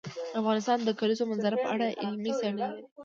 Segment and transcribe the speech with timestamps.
[0.39, 2.81] افغانستان د د کلیزو منظره په اړه علمي څېړنې لري.